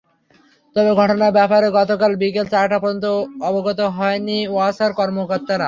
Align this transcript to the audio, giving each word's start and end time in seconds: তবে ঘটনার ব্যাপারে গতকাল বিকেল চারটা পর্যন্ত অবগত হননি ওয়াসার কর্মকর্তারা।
তবে 0.75 0.91
ঘটনার 0.99 1.31
ব্যাপারে 1.37 1.67
গতকাল 1.77 2.11
বিকেল 2.21 2.45
চারটা 2.53 2.77
পর্যন্ত 2.79 3.05
অবগত 3.49 3.79
হননি 3.97 4.39
ওয়াসার 4.47 4.91
কর্মকর্তারা। 4.99 5.59